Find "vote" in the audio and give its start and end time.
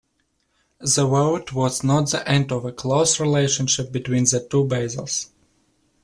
0.95-1.53